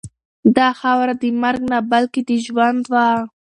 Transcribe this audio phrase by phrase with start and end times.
[0.55, 3.07] دا خاوره د مرګ نه بلکې د ژوند وه.